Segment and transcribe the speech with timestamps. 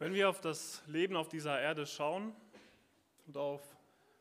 [0.00, 2.32] Wenn wir auf das Leben auf dieser Erde schauen
[3.26, 3.60] und auf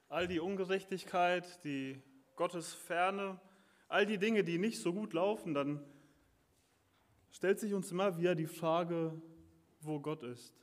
[0.10, 2.02] all die Ungerechtigkeit, die
[2.36, 3.40] Gottesferne,
[3.88, 5.86] all die Dinge, die nicht so gut laufen, dann
[7.32, 9.22] stellt sich uns immer wieder die Frage,
[9.80, 10.56] wo Gott ist.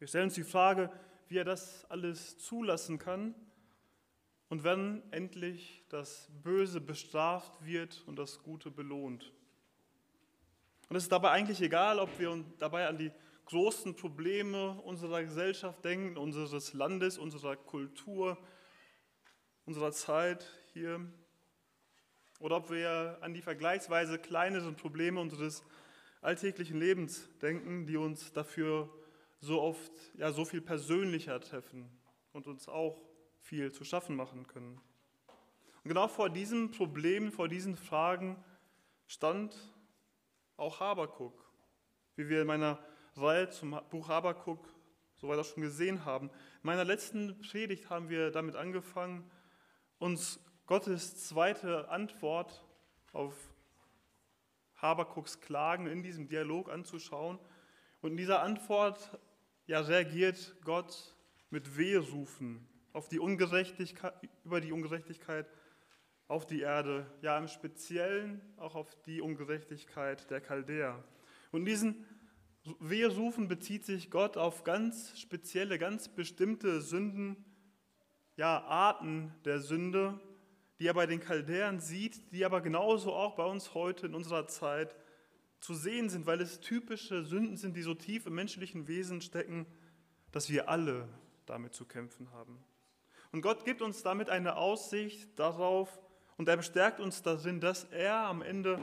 [0.00, 0.90] Wir stellen uns die Frage,
[1.28, 3.36] wie er das alles zulassen kann
[4.48, 9.32] und wenn endlich das Böse bestraft wird und das Gute belohnt.
[10.92, 13.10] Und es ist dabei eigentlich egal, ob wir dabei an die
[13.46, 18.36] großen Probleme unserer Gesellschaft denken, unseres Landes, unserer Kultur,
[19.64, 21.00] unserer Zeit hier,
[22.40, 25.64] oder ob wir an die vergleichsweise kleineren Probleme unseres
[26.20, 28.92] alltäglichen Lebens denken, die uns dafür
[29.40, 31.88] so oft, ja, so viel persönlicher treffen
[32.34, 33.00] und uns auch
[33.40, 34.78] viel zu schaffen machen können.
[35.84, 38.36] Und genau vor diesen Problemen, vor diesen Fragen
[39.06, 39.56] stand
[40.56, 41.34] auch Habakuk,
[42.16, 42.78] wie wir in meiner
[43.16, 44.66] Reihe zum Buch Habakuk
[45.16, 46.28] soweit auch schon gesehen haben.
[46.28, 49.30] In meiner letzten Predigt haben wir damit angefangen,
[49.98, 52.64] uns Gottes zweite Antwort
[53.12, 53.34] auf
[54.76, 57.38] Habakuks Klagen in diesem Dialog anzuschauen.
[58.00, 59.16] Und in dieser Antwort
[59.66, 61.14] ja, reagiert Gott
[61.50, 64.14] mit Wehrufen auf die Ungerechtigkeit,
[64.44, 65.46] über die Ungerechtigkeit
[66.28, 71.02] auf die Erde, ja im Speziellen auch auf die Ungerechtigkeit der Chaldäer.
[71.50, 72.06] Und in diesen
[72.80, 77.44] Weherufen bezieht sich Gott auf ganz spezielle, ganz bestimmte Sünden,
[78.36, 80.20] ja Arten der Sünde,
[80.78, 84.46] die er bei den Chaldäern sieht, die aber genauso auch bei uns heute in unserer
[84.46, 84.96] Zeit
[85.60, 89.66] zu sehen sind, weil es typische Sünden sind, die so tief im menschlichen Wesen stecken,
[90.32, 91.08] dass wir alle
[91.46, 92.58] damit zu kämpfen haben.
[93.30, 96.00] Und Gott gibt uns damit eine Aussicht darauf,
[96.42, 98.82] und er bestärkt uns darin, dass er am Ende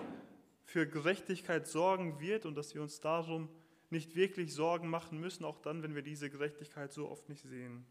[0.64, 3.50] für Gerechtigkeit sorgen wird und dass wir uns darum
[3.90, 7.86] nicht wirklich Sorgen machen müssen, auch dann, wenn wir diese Gerechtigkeit so oft nicht sehen.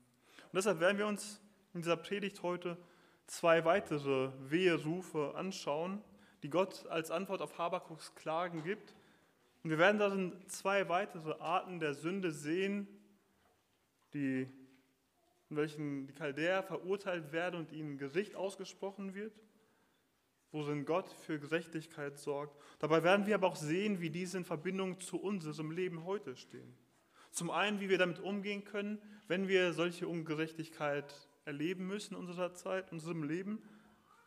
[0.44, 1.42] Und deshalb werden wir uns
[1.74, 2.78] in dieser Predigt heute
[3.26, 6.02] zwei weitere Weherufe anschauen,
[6.42, 8.94] die Gott als Antwort auf Habakuks Klagen gibt.
[9.64, 12.88] Und wir werden darin zwei weitere Arten der Sünde sehen,
[14.14, 14.48] die,
[15.50, 19.38] in welchen die Chaldäer verurteilt werden und ihnen Gericht ausgesprochen wird
[20.50, 22.56] worin Gott für Gerechtigkeit sorgt.
[22.78, 26.74] Dabei werden wir aber auch sehen, wie diese in Verbindung zu unserem Leben heute stehen.
[27.30, 32.54] Zum einen, wie wir damit umgehen können, wenn wir solche Ungerechtigkeit erleben müssen in unserer
[32.54, 33.62] Zeit, in unserem Leben.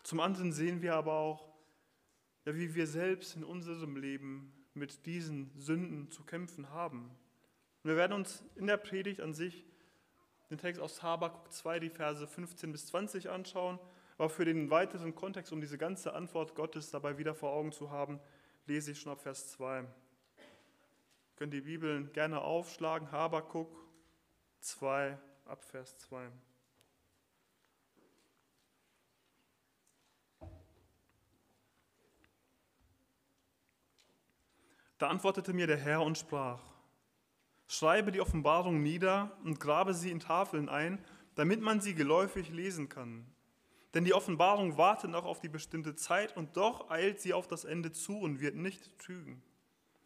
[0.04, 1.52] Zum anderen sehen wir aber auch,
[2.46, 7.10] ja, wie wir selbst in unserem Leben mit diesen Sünden zu kämpfen haben.
[7.84, 9.66] Und wir werden uns in der Predigt an sich
[10.50, 13.80] den Text aus Habakuk 2, die Verse 15 bis 20 anschauen
[14.22, 17.90] aber für den weiteren Kontext, um diese ganze Antwort Gottes dabei wieder vor Augen zu
[17.90, 18.20] haben,
[18.68, 19.80] lese ich schon ab Vers 2.
[19.80, 19.88] Ihr
[21.38, 23.76] könnt die Bibeln gerne aufschlagen, Habakuk
[24.60, 26.30] 2 ab Vers 2.
[35.00, 36.62] Da antwortete mir der Herr und sprach,
[37.66, 41.04] schreibe die Offenbarung nieder und grabe sie in Tafeln ein,
[41.34, 43.26] damit man sie geläufig lesen kann.
[43.94, 47.66] Denn die Offenbarung wartet noch auf die bestimmte Zeit und doch eilt sie auf das
[47.66, 49.42] Ende zu und wird nicht trügen.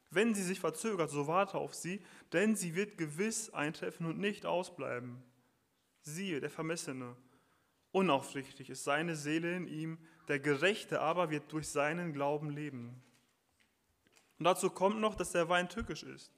[0.10, 2.02] Wenn sie sich verzögert, so warte auf sie,
[2.34, 5.22] denn sie wird gewiss eintreffen und nicht ausbleiben.
[6.02, 7.16] Siehe, der Vermessene,
[7.92, 9.98] unaufrichtig ist seine Seele in ihm,
[10.28, 13.02] der Gerechte aber wird durch seinen Glauben leben.
[14.40, 16.32] Und dazu kommt noch, dass der Wein tückisch ist.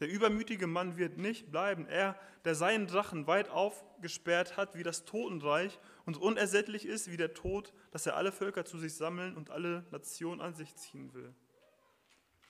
[0.00, 1.86] Der übermütige Mann wird nicht bleiben.
[1.86, 7.34] Er, der seinen Drachen weit aufgesperrt hat wie das Totenreich und unersättlich ist wie der
[7.34, 11.34] Tod, dass er alle Völker zu sich sammeln und alle Nationen an sich ziehen will.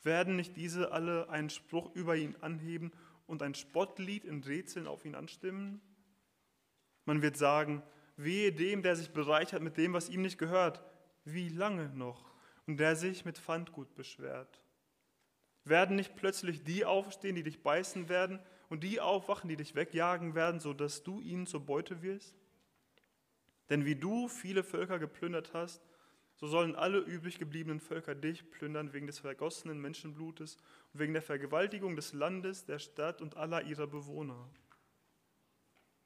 [0.05, 2.93] Werden nicht diese alle einen Spruch über ihn anheben
[3.27, 5.81] und ein Spottlied in Rätseln auf ihn anstimmen?
[7.05, 7.83] Man wird sagen,
[8.17, 10.81] wehe dem, der sich bereichert mit dem, was ihm nicht gehört.
[11.25, 12.33] Wie lange noch?
[12.69, 14.63] Und der sich mit Pfandgut beschwert.
[15.65, 18.39] Werden nicht plötzlich die aufstehen, die dich beißen werden,
[18.69, 22.38] und die aufwachen, die dich wegjagen werden, sodass du ihnen zur Beute wirst?
[23.71, 25.83] Denn wie du viele Völker geplündert hast,
[26.37, 30.57] so sollen alle übrig gebliebenen Völker dich plündern wegen des vergossenen Menschenblutes
[30.93, 34.49] und wegen der Vergewaltigung des Landes, der Stadt und aller ihrer Bewohner.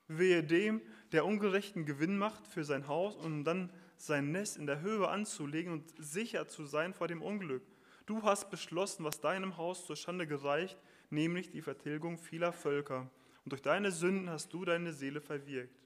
[0.08, 0.80] Wehe dem,
[1.12, 5.72] der ungerechten Gewinn macht für sein Haus, um dann sein Nest in der Höhe anzulegen
[5.72, 7.62] und sicher zu sein vor dem Unglück.
[8.06, 10.78] Du hast beschlossen, was deinem Haus zur Schande gereicht,
[11.10, 13.10] nämlich die Vertilgung vieler Völker.
[13.44, 15.81] Und durch deine Sünden hast du deine Seele verwirkt.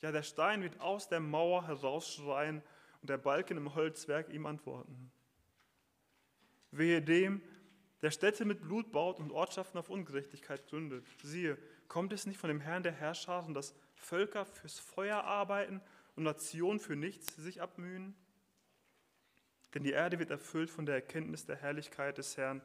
[0.00, 2.62] Ja, der Stein wird aus der Mauer herausschreien
[3.00, 5.10] und der Balken im Holzwerk ihm antworten.
[6.70, 7.42] Wehe dem,
[8.02, 11.04] der Städte mit Blut baut und Ortschaften auf Ungerechtigkeit gründet.
[11.22, 11.58] Siehe,
[11.88, 15.80] kommt es nicht von dem Herrn der Herrscher, dass Völker fürs Feuer arbeiten
[16.14, 18.14] und Nationen für nichts sich abmühen?
[19.74, 22.62] Denn die Erde wird erfüllt von der Erkenntnis der Herrlichkeit des Herrn,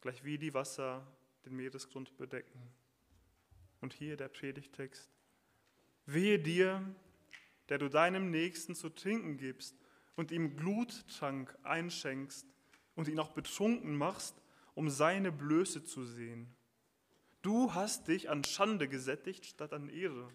[0.00, 1.06] gleich wie die Wasser
[1.44, 2.60] den Meeresgrund bedecken.
[3.80, 5.10] Und hier der Predigtext.
[6.06, 6.82] Wehe dir,
[7.68, 9.76] der du deinem Nächsten zu trinken gibst
[10.16, 12.46] und ihm Gluttrank einschenkst
[12.94, 14.40] und ihn auch betrunken machst,
[14.74, 16.54] um seine Blöße zu sehen.
[17.42, 20.30] Du hast dich an Schande gesättigt statt an Ehre.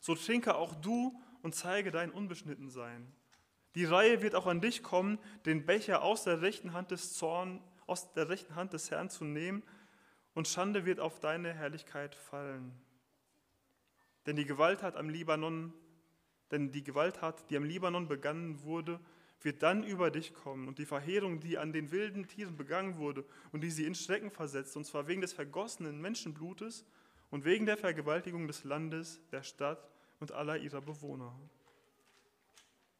[0.00, 3.12] So trinke auch du und zeige dein Unbeschnittensein.
[3.74, 7.62] Die Reihe wird auch an dich kommen, den Becher aus der rechten Hand des Zorn,
[7.86, 9.62] aus der rechten Hand des Herrn zu nehmen,
[10.34, 12.72] und Schande wird auf deine Herrlichkeit fallen.
[14.28, 15.72] Denn die Gewalttat am Libanon,
[16.50, 19.00] denn die Gewalttat, die am Libanon begangen wurde,
[19.40, 23.24] wird dann über dich kommen und die Verheerung, die an den wilden Tieren begangen wurde
[23.52, 26.84] und die sie in Schrecken versetzt, und zwar wegen des vergossenen Menschenblutes
[27.30, 29.88] und wegen der Vergewaltigung des Landes, der Stadt
[30.20, 31.34] und aller ihrer Bewohner.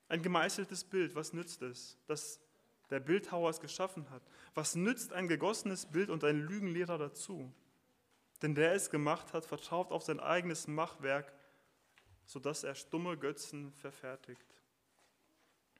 [0.09, 2.41] Ein gemeißeltes Bild, was nützt es, dass
[2.89, 4.23] der Bildhauer es geschaffen hat?
[4.55, 7.53] Was nützt ein gegossenes Bild und ein Lügenlehrer dazu?
[8.43, 11.33] Denn der es gemacht hat, vertraut auf sein eigenes Machwerk,
[12.25, 14.47] sodass er stumme Götzen verfertigt.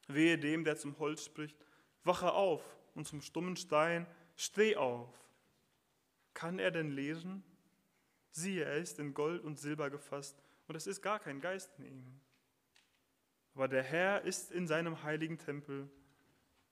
[0.09, 1.57] Wehe dem, der zum Holz spricht,
[2.05, 2.63] wache auf
[2.95, 4.07] und zum stummen Stein,
[4.37, 5.13] steh auf.
[6.35, 7.45] Kann er denn lesen?
[8.31, 11.85] Siehe, er ist in Gold und Silber gefasst und es ist gar kein Geist in
[11.85, 12.21] ihm.
[13.55, 15.91] Aber der Herr ist in seinem heiligen Tempel,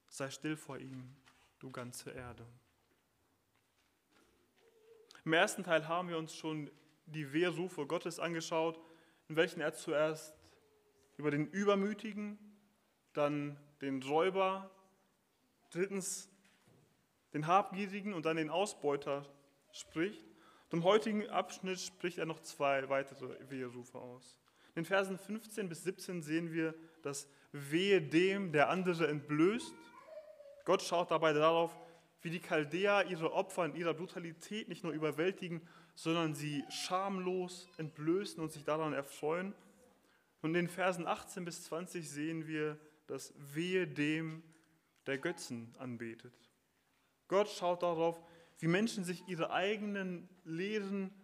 [0.08, 1.16] sei still vor ihm,
[1.58, 2.46] du ganze Erde.
[5.26, 6.70] Im ersten Teil haben wir uns schon
[7.06, 8.78] die Wehrrufe Gottes angeschaut,
[9.28, 10.32] in welchen er zuerst
[11.16, 12.38] über den Übermütigen
[13.12, 14.70] dann den Räuber,
[15.72, 16.30] drittens
[17.34, 19.26] den Habgierigen und dann den Ausbeuter
[19.72, 20.24] spricht.
[20.70, 24.38] Und im heutigen Abschnitt spricht er noch zwei weitere Weherufe aus.
[24.76, 29.74] In den Versen 15 bis 17 sehen wir, dass Wehe dem, der andere entblößt.
[30.64, 31.76] Gott schaut dabei darauf,
[32.26, 35.60] wie die Chaldäer ihre Opfer in ihrer Brutalität nicht nur überwältigen,
[35.94, 39.54] sondern sie schamlos entblößen und sich daran erfreuen.
[40.42, 44.42] Und in den Versen 18 bis 20 sehen wir, dass wehe dem,
[45.06, 46.34] der Götzen anbetet.
[47.28, 48.20] Gott schaut darauf,
[48.58, 51.14] wie Menschen sich ihre eigenen leeren,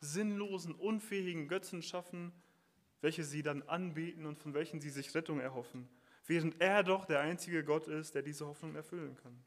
[0.00, 2.32] sinnlosen, unfähigen Götzen schaffen,
[3.00, 5.88] welche sie dann anbeten und von welchen sie sich Rettung erhoffen,
[6.26, 9.42] während er doch der einzige Gott ist, der diese Hoffnung erfüllen kann.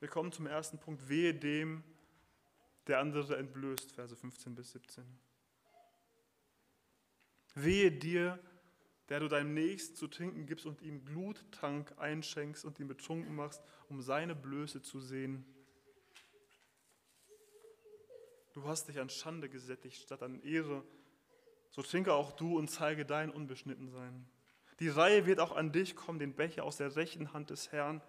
[0.00, 1.84] Wir kommen zum ersten Punkt, wehe dem,
[2.86, 5.04] der andere entblößt, Verse 15 bis 17.
[7.54, 8.38] Wehe dir,
[9.10, 13.60] der du deinem Nächsten zu trinken gibst und ihm Bluttrank einschenkst und ihn betrunken machst,
[13.90, 15.44] um seine Blöße zu sehen.
[18.54, 20.82] Du hast dich an Schande gesättigt statt an Ehre.
[21.70, 24.26] So trinke auch du und zeige dein Unbeschnittensein.
[24.78, 28.00] Die Reihe wird auch an dich kommen, den Becher aus der rechten Hand des Herrn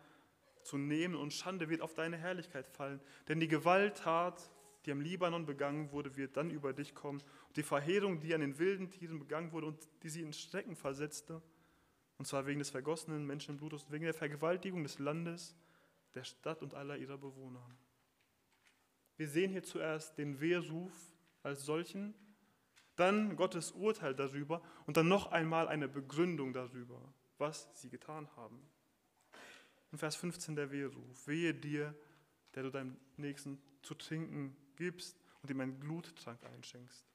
[0.65, 3.01] zu nehmen und Schande wird auf deine Herrlichkeit fallen.
[3.27, 4.51] Denn die Gewalttat
[4.85, 7.21] die am Libanon begangen wurde, wird dann über dich kommen.
[7.47, 10.75] Und die Verheerung, die an den wilden Tieren begangen wurde und die sie in Schrecken
[10.75, 11.41] versetzte,
[12.17, 15.55] und zwar wegen des vergossenen Menschenblutes, wegen der Vergewaltigung des Landes,
[16.13, 17.65] der Stadt und aller ihrer Bewohner.
[19.17, 20.93] Wir sehen hier zuerst den Wehrruf
[21.43, 22.13] als solchen,
[22.95, 28.61] dann Gottes Urteil darüber und dann noch einmal eine Begründung darüber, was sie getan haben.
[29.91, 31.93] In Vers 15 der Wehrruf, wehe dir,
[32.55, 37.05] der du deinem Nächsten zu trinken gibst und ihm einen Gluttrank einschenkst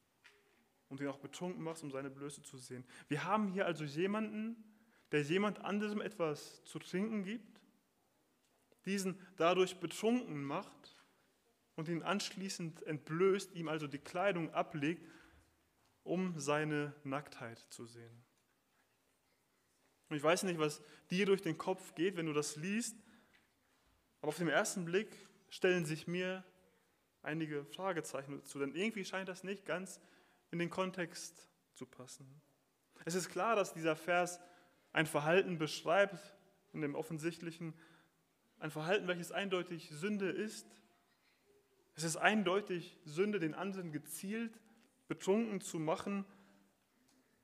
[0.88, 2.85] und ihn auch betrunken machst, um seine Blöße zu sehen.
[3.09, 4.62] Wir haben hier also jemanden,
[5.12, 7.61] der jemand anderem etwas zu trinken gibt,
[8.85, 10.97] diesen dadurch betrunken macht
[11.76, 15.06] und ihn anschließend entblößt, ihm also die Kleidung ablegt,
[16.02, 18.25] um seine Nacktheit zu sehen.
[20.08, 22.96] Und ich weiß nicht, was dir durch den Kopf geht, wenn du das liest,
[24.20, 25.08] aber auf den ersten Blick
[25.48, 26.44] stellen sich mir
[27.22, 30.00] einige Fragezeichen dazu, denn irgendwie scheint das nicht ganz
[30.50, 32.40] in den Kontext zu passen.
[33.04, 34.40] Es ist klar, dass dieser Vers
[34.92, 36.34] ein Verhalten beschreibt,
[36.72, 37.75] in dem offensichtlichen,
[38.58, 40.66] ein Verhalten, welches eindeutig Sünde ist.
[41.94, 44.58] Es ist eindeutig Sünde, den anderen gezielt
[45.08, 46.25] betrunken zu machen,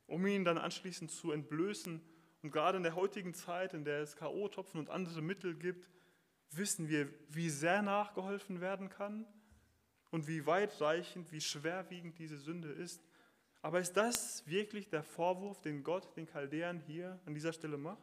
[0.06, 2.00] um ihn dann anschließend zu entblößen.
[2.42, 5.88] Und gerade in der heutigen Zeit, in der es K.O.-Tropfen und andere Mittel gibt,
[6.50, 9.24] wissen wir, wie sehr nachgeholfen werden kann
[10.10, 13.02] und wie weitreichend, wie schwerwiegend diese Sünde ist.
[13.62, 18.02] Aber ist das wirklich der Vorwurf, den Gott den Chaldäern hier an dieser Stelle macht?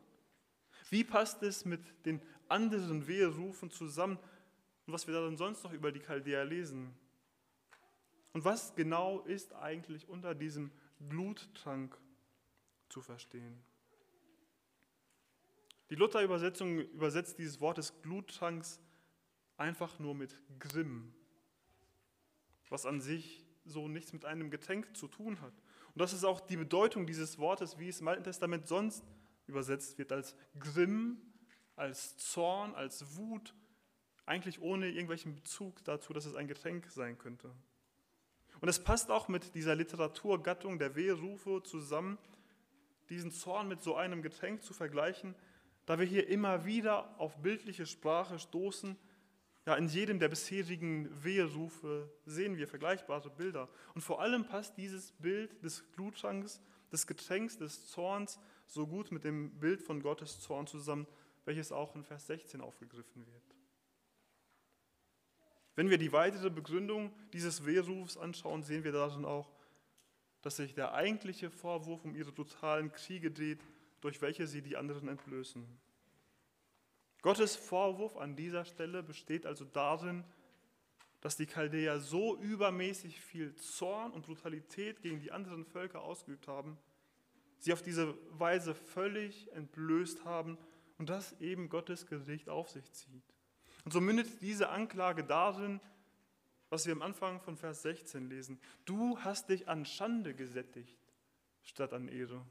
[0.90, 4.18] Wie passt es mit den anderen Weherufen zusammen
[4.88, 6.96] und was wir dann sonst noch über die Chaldäer lesen?
[8.32, 11.98] Und was genau ist eigentlich unter diesem Bluttrank
[12.88, 13.62] zu verstehen?
[15.90, 18.80] Die Luther-Übersetzung übersetzt dieses Wort des Bluttranks
[19.58, 21.14] einfach nur mit Grimm,
[22.70, 25.54] was an sich so nichts mit einem Getränk zu tun hat.
[25.94, 29.04] Und das ist auch die Bedeutung dieses Wortes, wie es im Alten Testament sonst
[29.48, 31.18] übersetzt wird, als Grimm,
[31.76, 33.56] als Zorn, als Wut,
[34.26, 37.52] eigentlich ohne irgendwelchen Bezug dazu, dass es ein Getränk sein könnte.
[38.62, 42.18] Und es passt auch mit dieser Literaturgattung der Wehrufe zusammen,
[43.10, 45.34] diesen Zorn mit so einem Getränk zu vergleichen,
[45.90, 48.96] da wir hier immer wieder auf bildliche Sprache stoßen.
[49.66, 53.68] Ja, in jedem der bisherigen Weherufe sehen wir vergleichbare Bilder.
[53.96, 59.24] Und vor allem passt dieses Bild des Gluttranks, des Getränks, des Zorns so gut mit
[59.24, 61.08] dem Bild von Gottes Zorn zusammen,
[61.46, 63.56] welches auch in Vers 16 aufgegriffen wird.
[65.74, 69.52] Wenn wir die weitere Begründung dieses Wehrufs anschauen, sehen wir darin auch,
[70.44, 73.64] dass sich der eigentliche Vorwurf um ihre totalen Kriege dreht,
[74.02, 75.66] durch welche sie die anderen entblößen.
[77.22, 80.24] Gottes Vorwurf an dieser Stelle besteht also darin,
[81.22, 86.78] dass die Chaldäer so übermäßig viel Zorn und Brutalität gegen die anderen Völker ausgeübt haben,
[87.58, 90.58] sie auf diese Weise völlig entblößt haben
[90.98, 93.24] und das eben Gottes Gericht auf sich zieht.
[93.84, 95.82] Und so mündet diese Anklage darin,
[96.70, 98.60] was wir am Anfang von Vers 16 lesen.
[98.86, 100.98] Du hast dich an Schande gesättigt
[101.64, 102.46] statt an Ehre.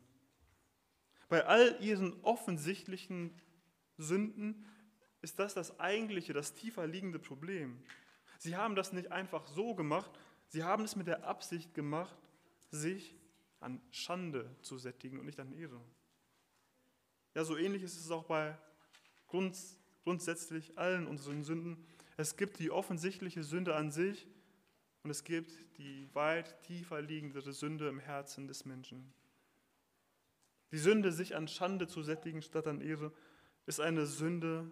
[1.28, 3.38] Bei all ihren offensichtlichen
[3.96, 4.64] Sünden
[5.20, 7.82] ist das das eigentliche, das tiefer liegende Problem.
[8.38, 10.10] Sie haben das nicht einfach so gemacht,
[10.48, 12.16] sie haben es mit der Absicht gemacht,
[12.70, 13.16] sich
[13.60, 15.80] an Schande zu sättigen und nicht an Ehre.
[17.34, 18.56] Ja, so ähnlich ist es auch bei
[19.26, 21.84] grunds grundsätzlich allen unseren Sünden.
[22.16, 24.26] Es gibt die offensichtliche Sünde an sich
[25.02, 29.12] und es gibt die weit tiefer liegendere Sünde im Herzen des Menschen.
[30.72, 33.12] Die Sünde, sich an Schande zu sättigen statt an Ehre,
[33.66, 34.70] ist eine Sünde,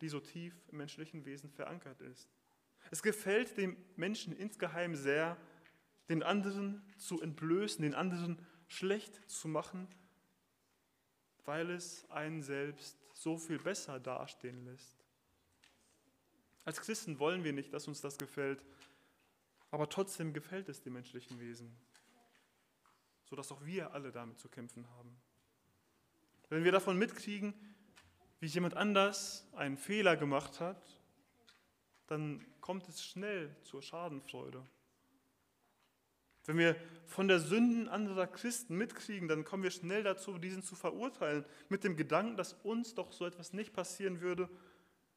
[0.00, 2.28] die so tief im menschlichen Wesen verankert ist.
[2.90, 5.36] Es gefällt dem Menschen insgeheim sehr,
[6.08, 9.88] den anderen zu entblößen, den anderen schlecht zu machen,
[11.44, 15.04] weil es einen selbst so viel besser dastehen lässt.
[16.64, 18.64] Als Christen wollen wir nicht, dass uns das gefällt,
[19.70, 21.74] aber trotzdem gefällt es dem menschlichen Wesen,
[23.24, 25.16] sodass auch wir alle damit zu kämpfen haben.
[26.48, 27.54] Wenn wir davon mitkriegen,
[28.40, 30.82] wie jemand anders einen Fehler gemacht hat,
[32.06, 34.64] dann kommt es schnell zur Schadenfreude.
[36.46, 40.76] Wenn wir von der Sünden anderer Christen mitkriegen, dann kommen wir schnell dazu, diesen zu
[40.76, 44.48] verurteilen, mit dem Gedanken, dass uns doch so etwas nicht passieren würde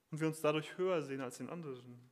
[0.09, 2.11] und wir uns dadurch höher sehen als den anderen.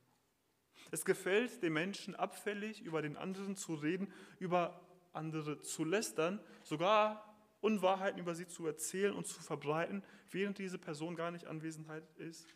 [0.90, 4.80] Es gefällt dem Menschen abfällig, über den anderen zu reden, über
[5.12, 7.29] andere zu lästern, sogar
[7.60, 12.46] Unwahrheiten über sie zu erzählen und zu verbreiten, während diese Person gar nicht anwesend ist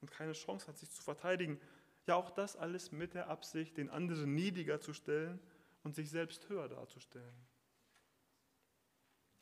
[0.00, 1.60] und keine Chance hat, sich zu verteidigen.
[2.06, 5.38] Ja, auch das alles mit der Absicht, den anderen niedriger zu stellen
[5.82, 7.46] und sich selbst höher darzustellen.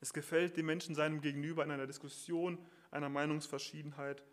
[0.01, 2.59] Es gefällt dem Menschen seinem Gegenüber in einer Diskussion,
[2.91, 4.25] einer Meinungsverschiedenheit,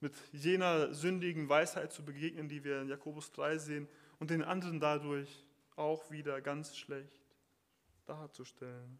[0.00, 3.88] mit jener sündigen Weisheit zu begegnen, die wir in Jakobus 3 sehen,
[4.18, 5.44] und den anderen dadurch
[5.76, 7.20] auch wieder ganz schlecht
[8.06, 8.98] darzustellen.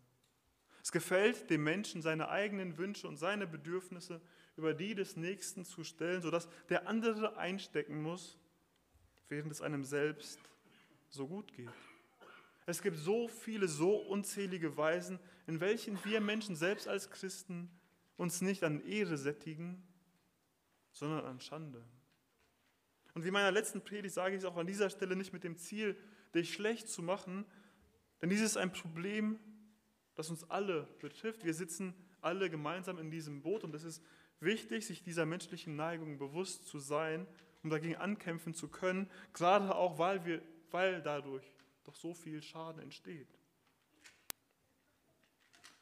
[0.82, 4.20] Es gefällt dem Menschen, seine eigenen Wünsche und seine Bedürfnisse
[4.56, 8.38] über die des Nächsten zu stellen, sodass der andere einstecken muss,
[9.28, 10.38] während es einem selbst
[11.08, 11.70] so gut geht.
[12.66, 17.70] Es gibt so viele, so unzählige Weisen, in welchen wir Menschen selbst als Christen
[18.16, 19.82] uns nicht an Ehre sättigen,
[20.92, 21.82] sondern an Schande.
[23.14, 25.42] Und wie in meiner letzten Predigt sage ich es auch an dieser Stelle nicht mit
[25.42, 25.96] dem Ziel,
[26.34, 27.44] dich schlecht zu machen,
[28.22, 29.38] denn dieses ist ein Problem,
[30.14, 31.44] das uns alle betrifft.
[31.44, 34.02] Wir sitzen alle gemeinsam in diesem Boot und es ist
[34.40, 37.26] wichtig, sich dieser menschlichen Neigung bewusst zu sein,
[37.62, 41.44] um dagegen ankämpfen zu können, gerade auch, weil, wir, weil dadurch
[41.84, 43.28] doch so viel Schaden entsteht.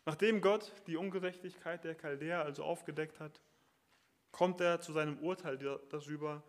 [0.04, 3.42] Nachdem Gott die Ungerechtigkeit der Chaldäer also aufgedeckt hat,
[4.32, 5.58] kommt er zu seinem Urteil
[5.90, 6.42] darüber,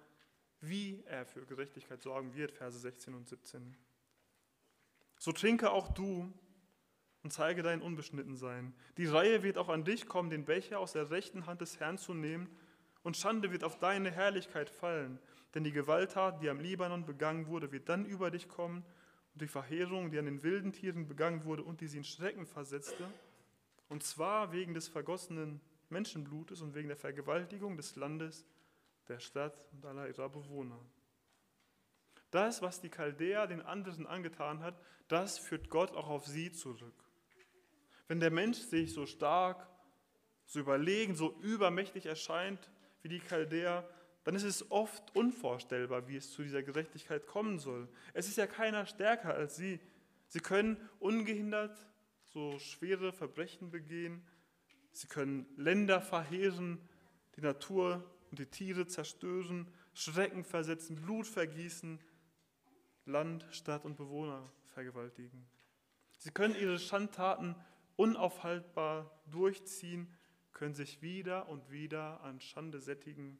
[0.61, 3.75] wie er für Gerechtigkeit sorgen wird, Verse 16 und 17.
[5.17, 6.31] So trinke auch du
[7.23, 8.73] und zeige dein Unbeschnittensein.
[8.97, 11.97] Die Reihe wird auch an dich kommen, den Becher aus der rechten Hand des Herrn
[11.97, 12.49] zu nehmen,
[13.01, 15.19] und Schande wird auf deine Herrlichkeit fallen,
[15.55, 18.83] denn die Gewalttat, die am Libanon begangen wurde, wird dann über dich kommen,
[19.33, 22.45] und die Verheerung, die an den wilden Tieren begangen wurde und die sie in Schrecken
[22.45, 23.09] versetzte,
[23.87, 28.45] und zwar wegen des vergossenen Menschenblutes und wegen der Vergewaltigung des Landes,
[29.07, 30.79] der Stadt und aller ihrer Bewohner.
[32.31, 37.03] Das, was die Chaldäer den anderen angetan hat, das führt Gott auch auf sie zurück.
[38.09, 39.69] Wenn der Mensch sich so stark,
[40.45, 42.71] so überlegen, so übermächtig erscheint
[43.03, 43.87] wie die Chaldäer,
[44.23, 47.87] dann ist es oft unvorstellbar, wie es zu dieser Gerechtigkeit kommen soll.
[48.13, 49.79] Es ist ja keiner stärker als sie.
[50.27, 51.87] Sie können ungehindert
[52.29, 54.25] so schwere Verbrechen begehen.
[54.91, 56.79] Sie können Länder verheeren,
[57.35, 61.99] die Natur und die Tiere zerstören, Schrecken versetzen, Blut vergießen,
[63.05, 65.45] Land, Stadt und Bewohner vergewaltigen.
[66.17, 67.55] Sie können ihre Schandtaten
[67.99, 70.13] unaufhaltbar durchziehen,
[70.53, 73.39] können sich wieder und wieder an Schande sättigen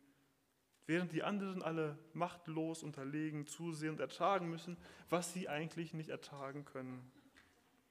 [0.90, 4.76] während die anderen alle machtlos unterlegen zusehen und ertragen müssen,
[5.08, 7.12] was sie eigentlich nicht ertragen können.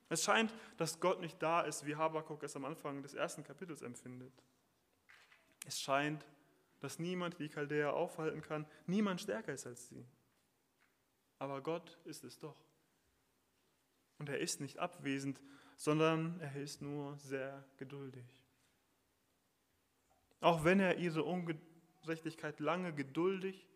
[0.09, 3.83] Es scheint, dass Gott nicht da ist, wie Habakuk es am Anfang des ersten Kapitels
[3.83, 4.33] empfindet.
[5.65, 6.27] Es scheint,
[6.81, 10.05] dass niemand die Chaldäer aufhalten kann, niemand stärker ist als sie.
[11.39, 12.61] Aber Gott ist es doch.
[14.19, 15.41] Und er ist nicht abwesend,
[15.79, 18.27] sondern er ist nur sehr geduldig.
[20.41, 23.67] Auch wenn er ihre Ungerechtigkeit lange geduldig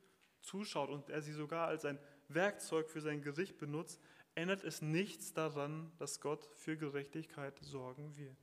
[0.40, 4.00] zuschaut und er sie sogar als ein Werkzeug für sein Gericht benutzt,
[4.34, 8.36] ändert es nichts daran, dass Gott für Gerechtigkeit sorgen wird.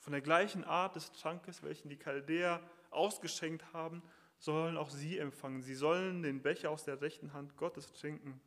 [0.00, 2.60] Von der gleichen Art des Trankes, welchen die Chaldäer
[2.90, 4.02] ausgeschenkt haben,
[4.38, 5.62] sollen auch sie empfangen.
[5.62, 8.40] Sie sollen den Becher aus der rechten Hand Gottes trinken,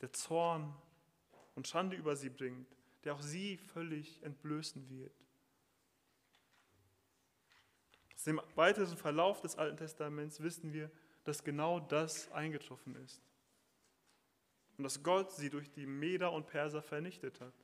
[0.00, 0.74] der Zorn
[1.58, 2.68] und Schande über sie bringt,
[3.02, 5.12] der auch sie völlig entblößen wird.
[8.14, 10.88] Aus dem weiteren Verlauf des Alten Testaments wissen wir,
[11.24, 13.20] dass genau das eingetroffen ist.
[14.76, 17.54] Und dass Gott sie durch die Meder und Perser vernichtet hat.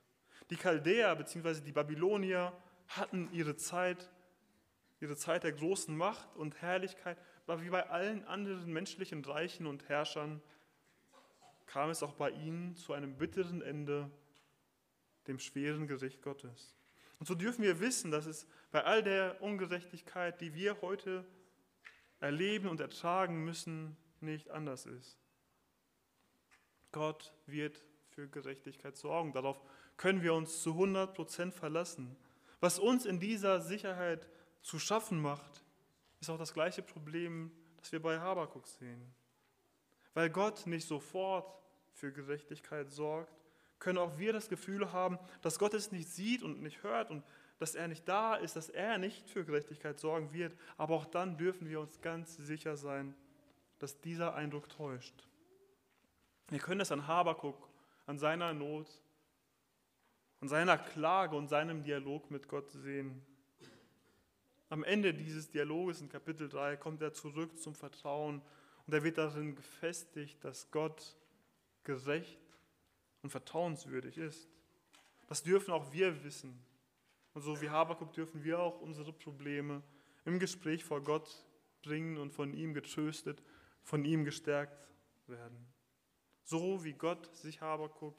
[0.51, 1.61] Die Chaldäer bzw.
[1.61, 2.53] die Babylonier
[2.89, 4.11] hatten ihre Zeit,
[4.99, 9.89] ihre Zeit der großen Macht und Herrlichkeit, aber wie bei allen anderen menschlichen Reichen und
[9.89, 10.43] Herrschern
[11.75, 14.09] kam es auch bei ihnen zu einem bitteren Ende,
[15.27, 16.77] dem schweren Gericht Gottes.
[17.19, 21.27] Und so dürfen wir wissen, dass es bei all der Ungerechtigkeit, die wir heute
[22.21, 25.19] erleben und ertragen müssen, nicht anders ist.
[26.93, 29.33] Gott wird für Gerechtigkeit sorgen.
[29.33, 29.61] Darauf
[29.97, 32.17] können wir uns zu 100 Prozent verlassen.
[32.61, 34.29] Was uns in dieser Sicherheit
[34.63, 35.65] zu schaffen macht,
[36.21, 39.13] ist auch das gleiche Problem, das wir bei Habakuk sehen.
[40.13, 41.64] Weil Gott nicht sofort
[41.95, 43.33] für Gerechtigkeit sorgt,
[43.79, 47.25] können auch wir das Gefühl haben, dass Gott es nicht sieht und nicht hört und
[47.59, 50.57] dass er nicht da ist, dass er nicht für Gerechtigkeit sorgen wird.
[50.77, 53.15] Aber auch dann dürfen wir uns ganz sicher sein,
[53.79, 55.27] dass dieser Eindruck täuscht.
[56.49, 57.69] Wir können es an Habakuk,
[58.07, 58.89] an seiner Not,
[60.41, 63.25] an seiner Klage und seinem Dialog mit Gott sehen.
[64.69, 68.43] Am Ende dieses Dialoges in Kapitel 3 kommt er zurück zum Vertrauen
[68.87, 71.17] und er wird darin gefestigt, dass Gott
[71.85, 72.39] gerecht
[73.23, 74.49] und vertrauenswürdig ist.
[75.27, 76.59] Das dürfen auch wir wissen.
[77.33, 79.83] Und so wie Habakuk dürfen wir auch unsere Probleme
[80.25, 81.45] im Gespräch vor Gott
[81.83, 83.43] bringen und von ihm getröstet,
[83.83, 84.89] von ihm gestärkt
[85.27, 85.67] werden.
[86.45, 88.15] So wie Gott sich Habakuk,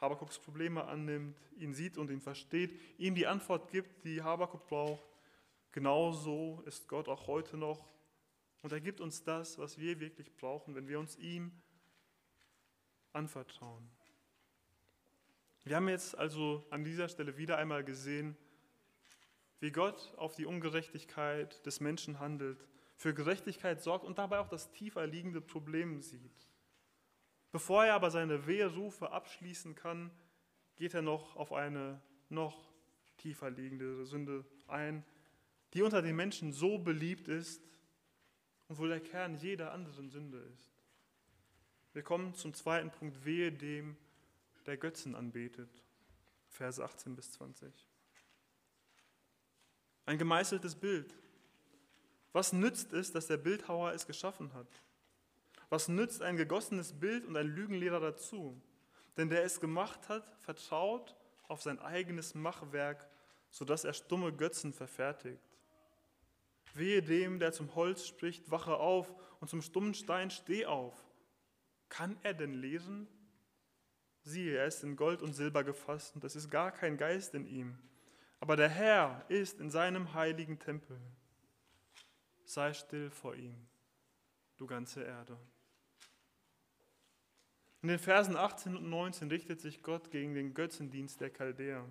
[0.00, 5.02] Habakuks Probleme annimmt, ihn sieht und ihn versteht, ihm die Antwort gibt, die Habakuk braucht,
[5.72, 7.88] genauso ist Gott auch heute noch.
[8.62, 11.52] Und er gibt uns das, was wir wirklich brauchen, wenn wir uns ihm
[13.12, 13.88] anvertrauen.
[15.64, 18.36] Wir haben jetzt also an dieser Stelle wieder einmal gesehen,
[19.60, 22.66] wie Gott auf die Ungerechtigkeit des Menschen handelt,
[22.96, 26.48] für Gerechtigkeit sorgt und dabei auch das tiefer liegende Problem sieht.
[27.50, 30.10] Bevor er aber seine Weherufe abschließen kann,
[30.76, 32.72] geht er noch auf eine noch
[33.16, 35.04] tiefer liegende Sünde ein,
[35.74, 37.68] die unter den Menschen so beliebt ist
[38.68, 40.77] und wo der Kern jeder anderen Sünde ist.
[41.92, 43.96] Wir kommen zum zweiten Punkt, wehe dem,
[44.66, 45.70] der Götzen anbetet.
[46.48, 47.72] Verse 18 bis 20.
[50.06, 51.14] Ein gemeißeltes Bild.
[52.32, 54.68] Was nützt es, dass der Bildhauer es geschaffen hat?
[55.70, 58.60] Was nützt ein gegossenes Bild und ein Lügenlehrer dazu?
[59.16, 61.16] Denn der es gemacht hat, vertraut
[61.48, 63.06] auf sein eigenes Machwerk,
[63.50, 65.42] sodass er stumme Götzen verfertigt.
[66.74, 70.94] Wehe dem, der zum Holz spricht, wache auf und zum stummen Stein steh auf.
[71.88, 73.08] Kann er denn lesen?
[74.22, 77.46] Siehe, er ist in Gold und Silber gefasst und es ist gar kein Geist in
[77.46, 77.78] ihm.
[78.40, 81.00] Aber der Herr ist in seinem heiligen Tempel.
[82.44, 83.56] Sei still vor ihm,
[84.56, 85.38] du ganze Erde.
[87.82, 91.84] In den Versen 18 und 19 richtet sich Gott gegen den Götzendienst der Chaldäer.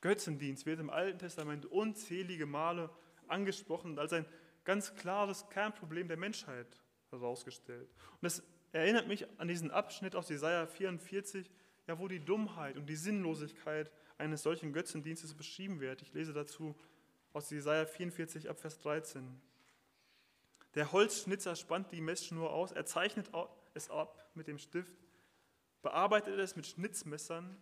[0.00, 2.90] Götzendienst wird im Alten Testament unzählige Male
[3.28, 4.26] angesprochen als ein
[4.64, 6.83] ganz klares Kernproblem der Menschheit
[7.14, 7.88] herausgestellt.
[8.12, 11.50] Und das erinnert mich an diesen Abschnitt aus Jesaja 44,
[11.86, 16.02] ja, wo die Dummheit und die Sinnlosigkeit eines solchen Götzendienstes beschrieben wird.
[16.02, 16.74] Ich lese dazu
[17.32, 19.40] aus Jesaja 44 ab Vers 13.
[20.74, 23.30] Der Holzschnitzer spannt die Messschnur aus, er zeichnet
[23.74, 24.96] es ab mit dem Stift,
[25.82, 27.56] bearbeitet es mit Schnitzmessern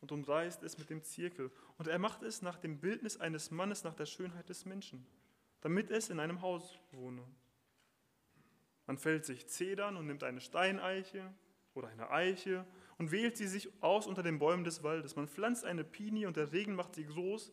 [0.00, 1.50] und umreißt es mit dem Zirkel.
[1.78, 5.06] Und er macht es nach dem Bildnis eines Mannes, nach der Schönheit des Menschen,
[5.60, 7.24] damit es in einem Haus wohne.
[8.86, 11.32] Man fällt sich Zedern und nimmt eine Steineiche
[11.74, 12.64] oder eine Eiche
[12.98, 15.16] und wählt sie sich aus unter den Bäumen des Waldes.
[15.16, 17.52] Man pflanzt eine Pinie und der Regen macht sie groß.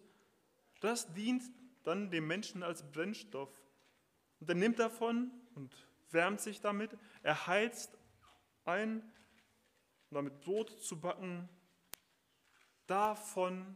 [0.80, 1.44] Das dient
[1.84, 3.50] dann dem Menschen als Brennstoff.
[4.40, 5.76] Und er nimmt davon und
[6.12, 6.98] wärmt sich damit.
[7.22, 7.98] Er heizt
[8.66, 9.02] ein,
[10.10, 11.50] um damit Brot zu backen.
[12.88, 13.76] Davon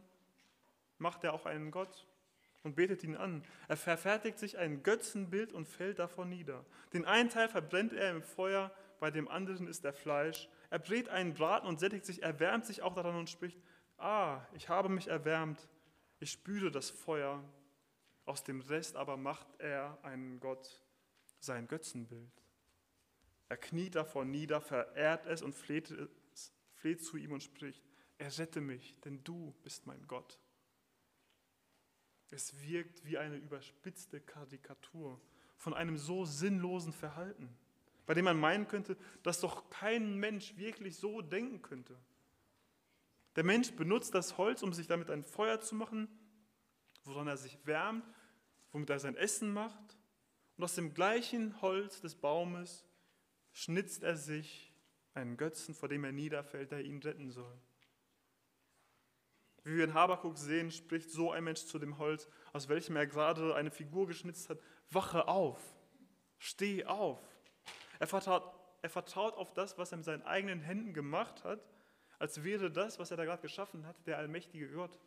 [0.98, 2.07] macht er auch einen Gott
[2.68, 3.42] und betet ihn an.
[3.66, 6.64] Er verfertigt sich ein Götzenbild und fällt davon nieder.
[6.92, 10.48] Den einen Teil verbrennt er im Feuer, bei dem anderen ist er Fleisch.
[10.70, 13.58] Er brät einen Braten und sättigt sich, erwärmt sich auch daran und spricht,
[13.96, 15.66] ah, ich habe mich erwärmt,
[16.20, 17.42] ich spüre das Feuer.
[18.26, 20.82] Aus dem Rest aber macht er einen Gott,
[21.40, 22.42] sein Götzenbild.
[23.48, 27.82] Er kniet davor nieder, verehrt es und fleht, es, fleht zu ihm und spricht,
[28.18, 30.38] errette mich, denn du bist mein Gott.
[32.30, 35.20] Es wirkt wie eine überspitzte Karikatur
[35.56, 37.56] von einem so sinnlosen Verhalten
[38.08, 41.94] bei dem man meinen könnte, dass doch kein Mensch wirklich so denken könnte.
[43.36, 46.08] Der Mensch benutzt das Holz, um sich damit ein Feuer zu machen,
[47.04, 48.08] woran er sich wärmt,
[48.72, 49.98] womit er sein Essen macht.
[50.56, 52.86] Und aus dem gleichen Holz des Baumes
[53.52, 54.72] schnitzt er sich
[55.12, 57.60] einen Götzen, vor dem er niederfällt, der ihn retten soll.
[59.64, 63.06] Wie wir in Habakuk sehen, spricht so ein Mensch zu dem Holz, aus welchem er
[63.06, 64.58] gerade eine Figur geschnitzt hat,
[64.90, 65.60] wache auf,
[66.38, 67.20] steh auf.
[67.98, 68.42] Er vertraut,
[68.82, 71.60] er vertraut auf das, was er mit seinen eigenen Händen gemacht hat,
[72.18, 74.98] als wäre das, was er da gerade geschaffen hat, der allmächtige Gott.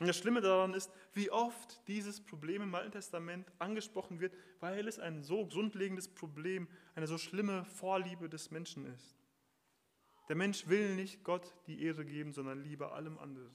[0.00, 4.88] Und das Schlimme daran ist, wie oft dieses Problem im Alten Testament angesprochen wird, weil
[4.88, 9.19] es ein so grundlegendes Problem, eine so schlimme Vorliebe des Menschen ist.
[10.30, 13.52] Der Mensch will nicht Gott die Ehre geben, sondern lieber allem anderen.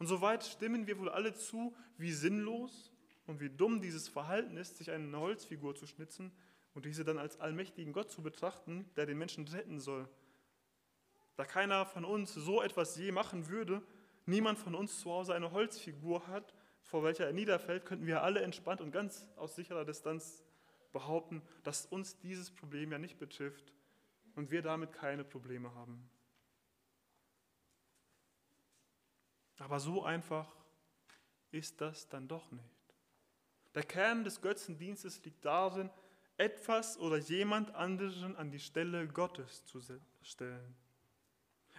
[0.00, 2.90] Und soweit stimmen wir wohl alle zu, wie sinnlos
[3.26, 6.32] und wie dumm dieses Verhalten ist, sich eine Holzfigur zu schnitzen
[6.74, 10.08] und diese dann als allmächtigen Gott zu betrachten, der den Menschen retten soll.
[11.36, 13.82] Da keiner von uns so etwas je machen würde,
[14.26, 18.42] niemand von uns zu Hause eine Holzfigur hat, vor welcher er niederfällt, könnten wir alle
[18.42, 20.42] entspannt und ganz aus sicherer Distanz
[20.90, 23.72] behaupten, dass uns dieses Problem ja nicht betrifft
[24.34, 26.08] und wir damit keine Probleme haben.
[29.58, 30.50] Aber so einfach
[31.50, 32.64] ist das dann doch nicht.
[33.74, 35.90] Der Kern des Götzendienstes liegt darin,
[36.36, 39.80] etwas oder jemand anderen an die Stelle Gottes zu
[40.22, 40.74] stellen.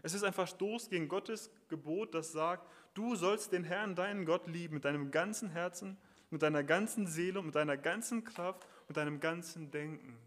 [0.01, 4.47] Es ist ein Verstoß gegen Gottes Gebot, das sagt, du sollst den Herrn, deinen Gott,
[4.47, 5.97] lieben mit deinem ganzen Herzen,
[6.29, 10.17] mit deiner ganzen Seele, mit deiner ganzen Kraft und deinem ganzen Denken.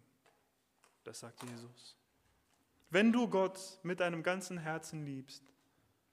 [1.04, 1.96] Das sagt Jesus.
[2.96, 5.44] Wenn du Gott mit deinem ganzen Herzen liebst,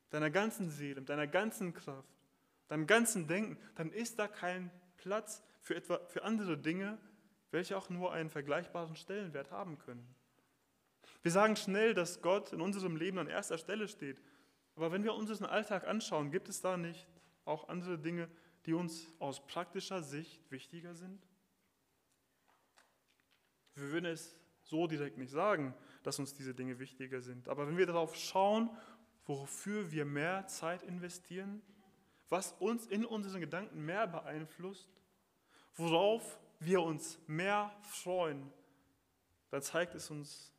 [0.10, 2.14] deiner ganzen Seele, mit deiner ganzen Kraft,
[2.68, 6.98] deinem ganzen Denken, dann ist da kein Platz für, etwa, für andere Dinge,
[7.52, 10.06] welche auch nur einen vergleichbaren Stellenwert haben können.
[11.22, 14.22] Wir sagen schnell, dass Gott in unserem Leben an erster Stelle steht.
[14.76, 17.08] Aber wenn wir unseren Alltag anschauen, gibt es da nicht
[17.46, 18.28] auch andere Dinge,
[18.66, 21.26] die uns aus praktischer Sicht wichtiger sind?
[23.76, 27.48] Wir würden es so direkt nicht sagen, dass uns diese Dinge wichtiger sind.
[27.48, 28.70] Aber wenn wir darauf schauen,
[29.26, 31.62] wofür wir mehr Zeit investieren,
[32.30, 34.90] was uns in unseren Gedanken mehr beeinflusst,
[35.76, 38.52] worauf wir uns mehr freuen,
[39.50, 40.52] dann zeigt es uns,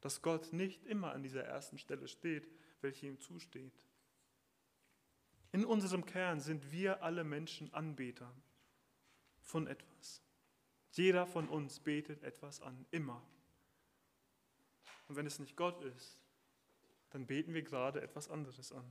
[0.00, 2.48] dass Gott nicht immer an dieser ersten Stelle steht,
[2.80, 3.86] welche ihm zusteht.
[5.50, 8.32] In unserem Kern sind wir alle Menschen Anbeter
[9.42, 10.22] von etwas.
[10.92, 13.22] Jeder von uns betet etwas an, immer.
[15.08, 16.18] Und wenn es nicht Gott ist,
[17.10, 18.84] dann beten wir gerade etwas anderes an.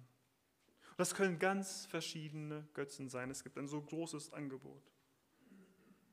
[0.97, 3.29] Das können ganz verschiedene Götzen sein.
[3.29, 4.81] Es gibt ein so großes Angebot.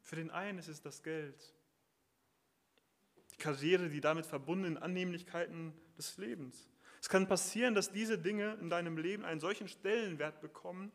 [0.03, 1.55] Für den einen ist es das Geld,
[3.33, 6.69] die Karriere, die damit verbundenen Annehmlichkeiten des Lebens.
[7.01, 10.93] Es kann passieren, dass diese Dinge in deinem Leben einen solchen Stellenwert bekommen,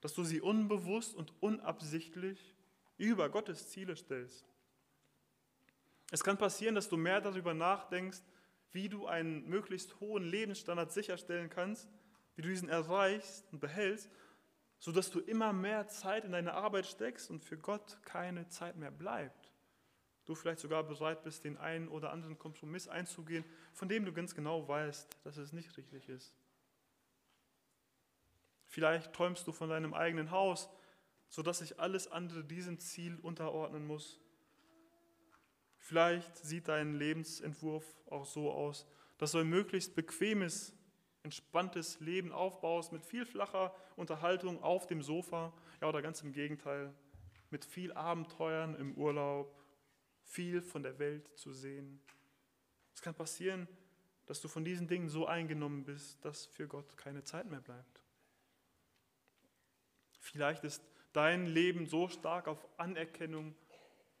[0.00, 2.54] dass du sie unbewusst und unabsichtlich
[2.96, 4.51] über Gottes Ziele stellst.
[6.12, 8.20] Es kann passieren, dass du mehr darüber nachdenkst,
[8.70, 11.88] wie du einen möglichst hohen Lebensstandard sicherstellen kannst,
[12.34, 14.10] wie du diesen erreichst und behältst,
[14.78, 18.90] sodass du immer mehr Zeit in deine Arbeit steckst und für Gott keine Zeit mehr
[18.90, 19.54] bleibt.
[20.26, 24.34] Du vielleicht sogar bereit bist, den einen oder anderen Kompromiss einzugehen, von dem du ganz
[24.34, 26.36] genau weißt, dass es nicht richtig ist.
[28.66, 30.68] Vielleicht träumst du von deinem eigenen Haus,
[31.30, 34.20] sodass sich alles andere diesem Ziel unterordnen muss.
[35.92, 38.86] Vielleicht sieht dein Lebensentwurf auch so aus,
[39.18, 40.74] dass du ein möglichst bequemes,
[41.22, 45.52] entspanntes Leben aufbaust mit viel flacher Unterhaltung auf dem Sofa,
[45.82, 46.94] ja oder ganz im Gegenteil,
[47.50, 49.54] mit viel Abenteuern im Urlaub,
[50.22, 52.00] viel von der Welt zu sehen.
[52.94, 53.68] Es kann passieren,
[54.24, 58.02] dass du von diesen Dingen so eingenommen bist, dass für Gott keine Zeit mehr bleibt.
[60.20, 63.54] Vielleicht ist dein Leben so stark auf Anerkennung,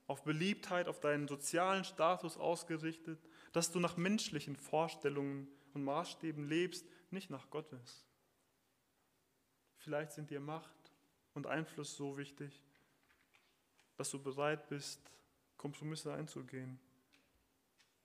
[0.06, 3.18] auf Beliebtheit, auf deinen sozialen Status ausgerichtet,
[3.52, 8.06] dass du nach menschlichen Vorstellungen und Maßstäben lebst, nicht nach Gottes.
[9.76, 10.92] Vielleicht sind dir Macht
[11.34, 12.62] und Einfluss so wichtig,
[13.96, 15.00] dass du bereit bist,
[15.56, 16.78] Kompromisse einzugehen.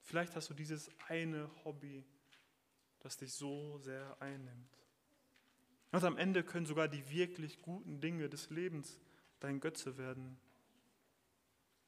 [0.02, 2.06] Vielleicht hast du dieses eine Hobby,
[3.00, 4.78] das dich so sehr einnimmt.
[5.92, 9.00] Und am Ende können sogar die wirklich guten Dinge des Lebens
[9.40, 10.38] dein Götze werden.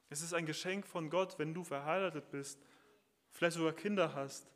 [0.09, 2.59] Es ist ein Geschenk von Gott, wenn du verheiratet bist,
[3.31, 4.51] vielleicht sogar Kinder hast.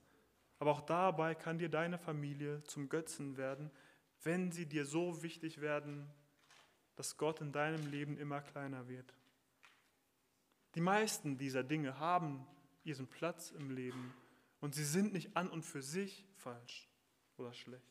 [0.59, 3.69] Aber auch dabei kann dir deine Familie zum Götzen werden,
[4.23, 6.09] wenn sie dir so wichtig werden,
[6.95, 9.13] dass Gott in deinem Leben immer kleiner wird.
[10.75, 12.47] Die meisten dieser Dinge haben
[12.83, 14.13] ihren Platz im Leben
[14.59, 16.89] und sie sind nicht an und für sich falsch
[17.37, 17.83] oder schlecht.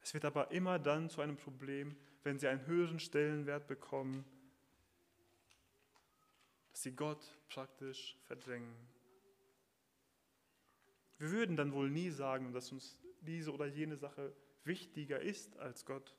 [0.00, 4.24] Es wird aber immer dann zu einem Problem, wenn sie einen höheren Stellenwert bekommen,
[6.82, 8.74] sie Gott praktisch verdrängen.
[11.18, 14.32] Wir würden dann wohl nie sagen, dass uns diese oder jene Sache
[14.64, 16.14] wichtiger ist als Gott.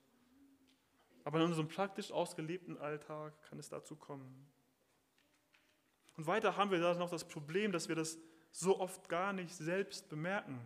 [1.23, 4.47] Aber in unserem praktisch ausgelebten Alltag kann es dazu kommen.
[6.17, 8.17] Und weiter haben wir da noch das Problem, dass wir das
[8.51, 10.59] so oft gar nicht selbst bemerken,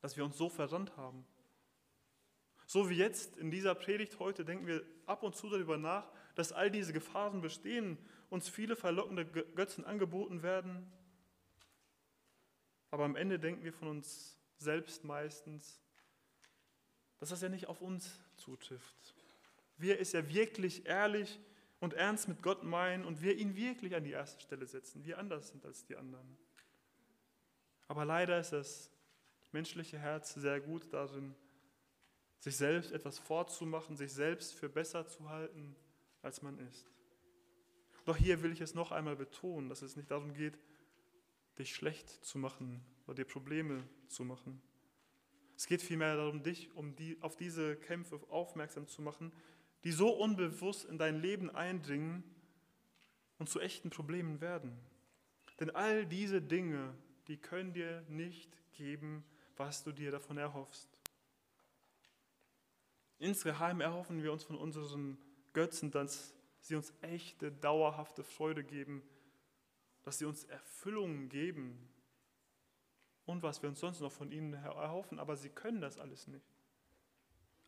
[0.00, 1.24] dass wir uns so verrannt haben.
[2.66, 6.52] So wie jetzt in dieser Predigt heute denken wir ab und zu darüber nach, dass
[6.52, 7.98] all diese Gefahren bestehen,
[8.30, 10.90] uns viele verlockende Götzen angeboten werden.
[12.90, 15.80] Aber am Ende denken wir von uns selbst meistens,
[17.20, 19.14] dass das ja nicht auf uns zutrifft.
[19.76, 21.40] Wir es ja wirklich ehrlich
[21.80, 25.18] und ernst mit Gott meinen und wir ihn wirklich an die erste Stelle setzen, wir
[25.18, 26.38] anders sind als die anderen.
[27.88, 28.90] Aber leider ist das
[29.52, 31.34] menschliche Herz sehr gut darin,
[32.38, 35.76] sich selbst etwas vorzumachen, sich selbst für besser zu halten,
[36.24, 36.90] als man ist.
[38.04, 40.58] Doch hier will ich es noch einmal betonen, dass es nicht darum geht,
[41.58, 44.60] dich schlecht zu machen oder dir Probleme zu machen.
[45.56, 49.32] Es geht vielmehr darum, dich um die, auf diese Kämpfe aufmerksam zu machen,
[49.84, 52.24] die so unbewusst in dein Leben eindringen
[53.38, 54.76] und zu echten Problemen werden.
[55.60, 56.94] Denn all diese Dinge,
[57.28, 59.24] die können dir nicht geben,
[59.56, 61.00] was du dir davon erhoffst.
[63.18, 65.16] Insgeheim erhoffen wir uns von unseren
[65.54, 69.02] Götzen, dass sie uns echte, dauerhafte Freude geben,
[70.02, 71.78] dass sie uns Erfüllung geben
[73.24, 76.44] und was wir uns sonst noch von ihnen erhoffen, aber sie können das alles nicht.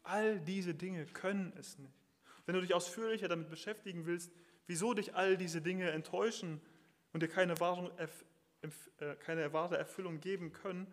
[0.03, 1.99] All diese Dinge können es nicht.
[2.45, 4.31] Wenn du dich ausführlicher damit beschäftigen willst,
[4.67, 6.61] wieso dich all diese Dinge enttäuschen
[7.13, 7.91] und dir keine wahre,
[8.63, 10.87] äh, keine wahre Erfüllung geben können,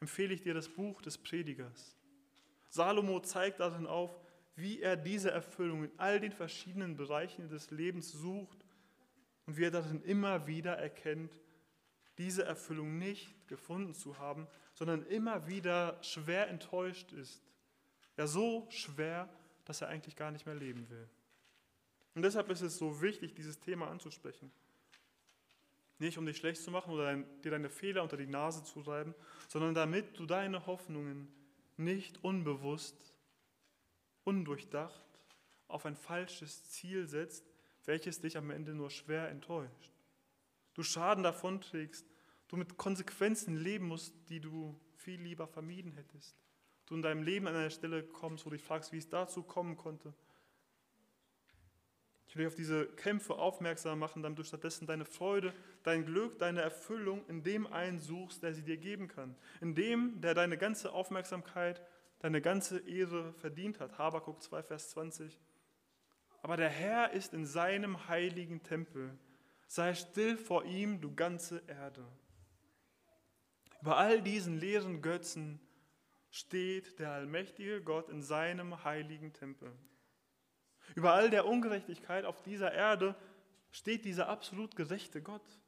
[0.00, 1.96] empfehle ich dir das Buch des Predigers.
[2.68, 4.21] Salomo zeigt darin auf,
[4.54, 8.64] wie er diese Erfüllung in all den verschiedenen Bereichen des Lebens sucht
[9.46, 11.38] und wie er darin immer wieder erkennt,
[12.18, 17.42] diese Erfüllung nicht gefunden zu haben, sondern immer wieder schwer enttäuscht ist.
[18.16, 19.28] Ja, so schwer,
[19.64, 21.08] dass er eigentlich gar nicht mehr leben will.
[22.14, 24.52] Und deshalb ist es so wichtig, dieses Thema anzusprechen.
[25.98, 29.14] Nicht um dich schlecht zu machen oder dir deine Fehler unter die Nase zu reiben,
[29.48, 31.28] sondern damit du deine Hoffnungen
[31.76, 33.11] nicht unbewusst,
[34.24, 35.04] undurchdacht
[35.68, 37.44] auf ein falsches Ziel setzt,
[37.84, 39.90] welches dich am Ende nur schwer enttäuscht.
[40.74, 42.06] Du Schaden davonträgst,
[42.48, 46.36] du mit Konsequenzen leben musst, die du viel lieber vermieden hättest.
[46.86, 49.42] Du in deinem Leben an eine Stelle kommst, wo du dich fragst, wie es dazu
[49.42, 50.12] kommen konnte.
[52.26, 56.38] Ich will dich auf diese Kämpfe aufmerksam machen, damit du stattdessen deine Freude, dein Glück,
[56.38, 59.36] deine Erfüllung in dem einsuchst, der sie dir geben kann.
[59.60, 61.82] In dem, der deine ganze Aufmerksamkeit,
[62.22, 63.98] deine ganze Ehre verdient hat.
[63.98, 65.38] Habakuk 2, Vers 20.
[66.40, 69.18] Aber der Herr ist in seinem heiligen Tempel.
[69.66, 72.06] Sei still vor ihm, du ganze Erde.
[73.80, 75.60] Über all diesen leeren Götzen
[76.30, 79.72] steht der allmächtige Gott in seinem heiligen Tempel.
[80.94, 83.16] Über all der Ungerechtigkeit auf dieser Erde
[83.72, 85.58] steht dieser absolut gerechte Gott.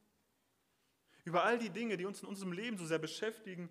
[1.25, 3.69] Über all die Dinge, die uns in unserem Leben so sehr beschäftigen,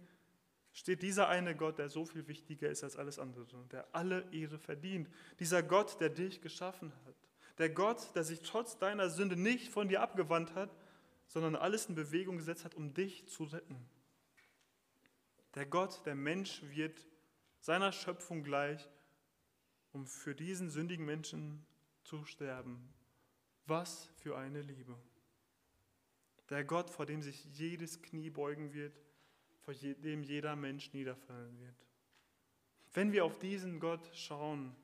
[0.75, 4.59] steht dieser eine Gott, der so viel wichtiger ist als alles andere, der alle Ehre
[4.59, 5.09] verdient.
[5.39, 7.15] Dieser Gott, der dich geschaffen hat.
[7.59, 10.75] Der Gott, der sich trotz deiner Sünde nicht von dir abgewandt hat,
[11.29, 13.89] sondern alles in Bewegung gesetzt hat, um dich zu retten.
[15.55, 17.07] Der Gott, der Mensch wird,
[17.61, 18.91] seiner Schöpfung gleich,
[19.93, 21.65] um für diesen sündigen Menschen
[22.03, 22.93] zu sterben.
[23.67, 24.99] Was für eine Liebe.
[26.51, 29.01] Der Gott, vor dem sich jedes Knie beugen wird,
[29.65, 31.87] vor dem jeder Mensch niederfallen wird.
[32.93, 34.77] Wenn wir auf diesen Gott schauen,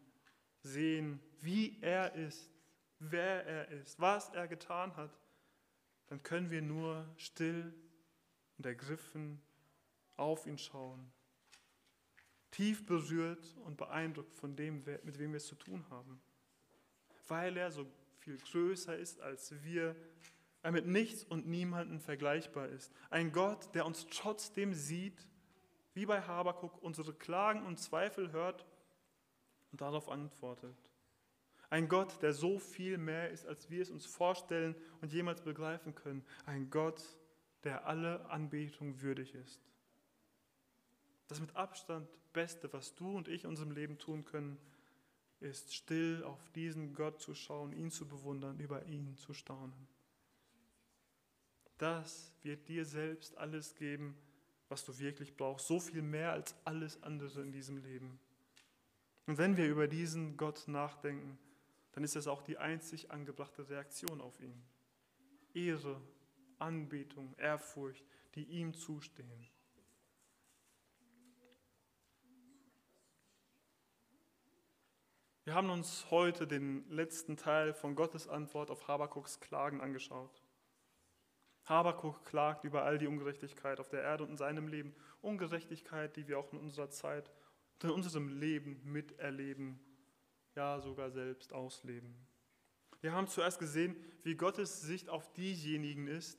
[0.63, 2.51] sehen, wie er ist,
[2.99, 5.17] wer er ist, was er getan hat,
[6.09, 7.73] dann können wir nur still
[8.59, 9.41] und ergriffen
[10.17, 11.11] auf ihn schauen,
[12.51, 16.21] tief berührt und beeindruckt von dem, mit wem wir es zu tun haben,
[17.29, 17.87] weil er so
[18.19, 19.95] viel größer ist als wir,
[20.63, 22.93] er mit nichts und niemandem vergleichbar ist.
[23.09, 25.27] Ein Gott, der uns trotzdem sieht,
[25.95, 28.67] wie bei Habakuk unsere Klagen und Zweifel hört
[29.73, 30.77] und darauf antwortet.
[31.71, 35.95] Ein Gott, der so viel mehr ist, als wir es uns vorstellen und jemals begreifen
[35.95, 36.25] können.
[36.45, 37.03] Ein Gott,
[37.65, 39.61] der alle Anbetung würdig ist.
[41.29, 44.59] Das mit Abstand Beste, was du und ich in unserem Leben tun können,
[45.41, 49.89] ist still auf diesen Gott zu schauen, ihn zu bewundern, über ihn zu staunen.
[51.81, 54.15] Das wird dir selbst alles geben,
[54.69, 58.21] was du wirklich brauchst, so viel mehr als alles andere in diesem Leben.
[59.27, 61.39] Und wenn wir über diesen Gott nachdenken,
[61.93, 64.63] dann ist das auch die einzig angebrachte Reaktion auf ihn.
[65.55, 65.99] Ehre,
[66.59, 69.49] Anbetung, Ehrfurcht, die ihm zustehen.
[75.45, 80.40] Wir haben uns heute den letzten Teil von Gottes Antwort auf Habakuks Klagen angeschaut.
[81.71, 84.95] Habakuk klagt über all die Ungerechtigkeit auf der Erde und in seinem Leben.
[85.23, 87.31] Ungerechtigkeit, die wir auch in unserer Zeit
[87.83, 89.81] und in unserem Leben miterleben
[90.57, 92.15] ja sogar selbst ausleben.
[93.01, 96.39] Wir haben zuerst gesehen, wie Gottes Sicht auf diejenigen ist,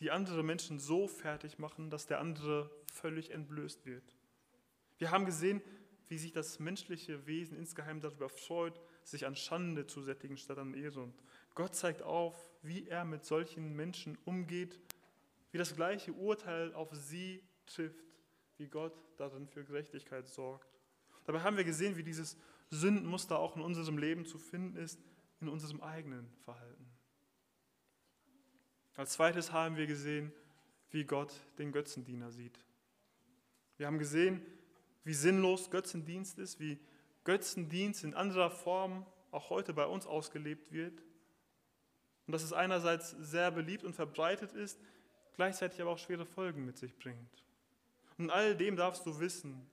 [0.00, 4.16] die andere Menschen so fertig machen, dass der andere völlig entblößt wird.
[4.98, 5.60] Wir haben gesehen,
[6.08, 10.74] wie sich das menschliche Wesen insgeheim darüber freut, sich an Schande zu sättigen statt an
[10.74, 11.02] Ehre.
[11.02, 11.14] Und
[11.56, 14.78] Gott zeigt auf, wie er mit solchen Menschen umgeht,
[15.50, 18.04] wie das gleiche Urteil auf sie trifft,
[18.58, 20.68] wie Gott darin für Gerechtigkeit sorgt.
[21.24, 22.36] Dabei haben wir gesehen, wie dieses
[22.70, 25.00] Sündenmuster auch in unserem Leben zu finden ist,
[25.40, 26.86] in unserem eigenen Verhalten.
[28.94, 30.32] Als zweites haben wir gesehen,
[30.90, 32.58] wie Gott den Götzendiener sieht.
[33.78, 34.44] Wir haben gesehen,
[35.04, 36.78] wie sinnlos Götzendienst ist, wie
[37.24, 41.02] Götzendienst in anderer Form auch heute bei uns ausgelebt wird.
[42.26, 44.80] Und dass es einerseits sehr beliebt und verbreitet ist,
[45.34, 47.44] gleichzeitig aber auch schwere Folgen mit sich bringt.
[48.18, 49.66] Und all dem darfst du wissen,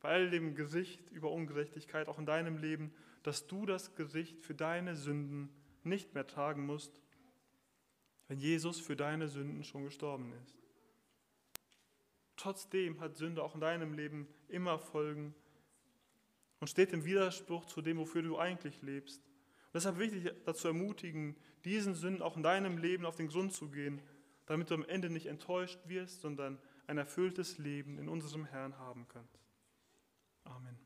[0.00, 4.54] bei all dem Gericht über Ungerechtigkeit, auch in deinem Leben, dass du das Gericht für
[4.54, 5.48] deine Sünden
[5.84, 7.00] nicht mehr tragen musst,
[8.28, 10.56] wenn Jesus für deine Sünden schon gestorben ist.
[12.36, 15.34] Trotzdem hat Sünde auch in deinem Leben immer Folgen
[16.58, 19.22] und steht im Widerspruch zu dem, wofür du eigentlich lebst.
[19.74, 24.02] Deshalb wichtig dazu ermutigen, diesen Sünden auch in deinem Leben auf den Grund zu gehen,
[24.46, 29.06] damit du am Ende nicht enttäuscht wirst, sondern ein erfülltes Leben in unserem Herrn haben
[29.08, 29.38] kannst.
[30.44, 30.81] Amen.